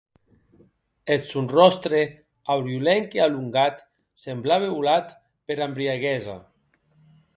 Eth 1.15 1.27
sòn 1.31 1.47
ròstre, 1.55 1.99
auriolenc 2.53 3.09
e 3.17 3.21
alongat, 3.27 3.77
semblaue 4.25 4.69
holat 4.79 5.07
pera 5.45 5.63
embriaguesa. 5.71 6.35